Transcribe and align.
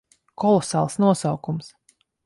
Kolosāls 0.43 0.97
nosaukums. 1.05 1.73